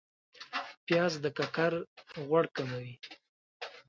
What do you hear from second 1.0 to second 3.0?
د ککر غوړ کموي